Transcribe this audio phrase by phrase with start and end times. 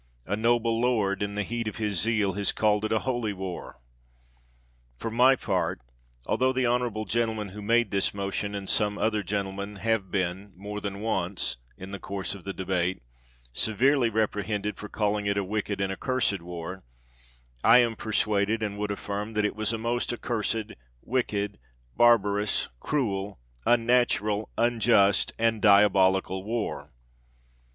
[0.25, 3.79] A noble lord, in the heat of his zeal, has called it a holy war.
[4.97, 5.79] For my part,
[6.27, 10.81] altho the honorable gentleman who made this motion, and some other gentlemen, have been, more
[10.81, 13.03] than once, in the course of the debate,
[13.53, 16.83] severely reprehended for calling it a wicked and accursed war,
[17.63, 20.73] I am persuaded, and would affirm, that it was a most accursed,
[21.03, 21.59] wicked,
[21.95, 26.89] barbarous, cruel, unnatural, unjust and diabolical war